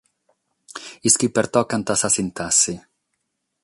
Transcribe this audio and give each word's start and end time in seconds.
Is 1.09 1.15
chi 1.19 1.27
pertocant 1.35 1.85
sa 1.99 2.09
sintassi. 2.15 2.73